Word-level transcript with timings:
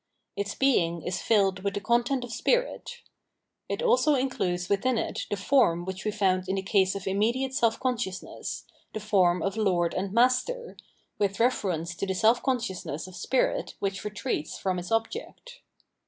Its 0.35 0.55
being 0.55 1.03
is 1.03 1.21
filled 1.21 1.59
with 1.59 1.75
the 1.75 1.79
content 1.79 2.23
of 2.23 2.33
spirit. 2.33 3.03
It 3.69 3.83
also 3.83 4.15
includes 4.15 4.67
within 4.67 4.97
it 4.97 5.27
the 5.29 5.37
form 5.37 5.85
which 5.85 6.05
we 6.05 6.09
found 6.09 6.49
in 6.49 6.55
the 6.55 6.63
case 6.63 6.95
of 6.95 7.05
immediate 7.05 7.53
self 7.53 7.79
consciousness, 7.79 8.65
the 8.93 8.99
form 8.99 9.43
of 9.43 9.57
lord 9.57 9.93
and 9.93 10.11
master,* 10.11 10.75
with 11.19 11.39
reference 11.39 11.93
to 11.97 12.07
the 12.07 12.15
self 12.15 12.41
consciousness 12.41 13.05
of 13.05 13.15
spirit 13.15 13.75
which 13.77 14.03
retreats 14.03 14.57
from 14.57 14.79
its 14.79 14.91
object. 14.91 15.59